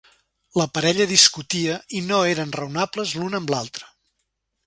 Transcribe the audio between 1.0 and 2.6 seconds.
discutia i no eren